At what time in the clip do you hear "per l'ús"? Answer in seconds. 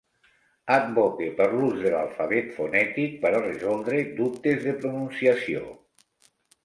1.41-1.75